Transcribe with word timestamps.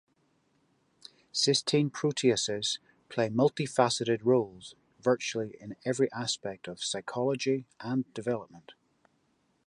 Cysteine 1.31 1.91
proteases 1.91 2.79
play 3.07 3.29
multi-faceted 3.29 4.25
roles, 4.25 4.73
virtually 4.99 5.55
in 5.59 5.75
every 5.85 6.11
aspect 6.11 6.67
of 6.67 6.79
physiology 6.79 7.67
and 7.79 8.11
development. 8.15 8.71